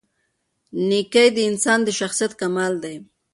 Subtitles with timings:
[0.89, 2.95] نېکي د انسان د شخصیت کمال دی.